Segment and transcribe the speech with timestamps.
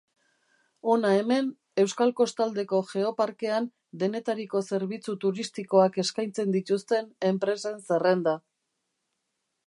[0.91, 1.49] Hona hemen
[1.81, 3.67] Euskal Kostaldeko Geoparkean
[4.03, 8.35] denetariko zerbitzu turistikoak eskaintzen dituzten enpresen zerrenda.